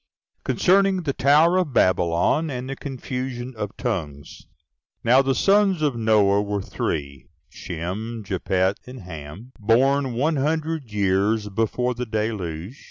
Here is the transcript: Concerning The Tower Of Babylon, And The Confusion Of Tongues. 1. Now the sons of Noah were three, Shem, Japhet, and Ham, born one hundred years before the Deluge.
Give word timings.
Concerning 0.43 1.03
The 1.03 1.13
Tower 1.13 1.57
Of 1.57 1.73
Babylon, 1.73 2.49
And 2.49 2.67
The 2.67 2.75
Confusion 2.75 3.53
Of 3.55 3.77
Tongues. 3.77 4.47
1. 5.03 5.11
Now 5.11 5.21
the 5.21 5.35
sons 5.35 5.83
of 5.83 5.95
Noah 5.95 6.41
were 6.41 6.63
three, 6.63 7.27
Shem, 7.49 8.23
Japhet, 8.23 8.77
and 8.87 9.01
Ham, 9.01 9.51
born 9.59 10.13
one 10.13 10.37
hundred 10.37 10.91
years 10.91 11.49
before 11.49 11.93
the 11.93 12.07
Deluge. 12.07 12.79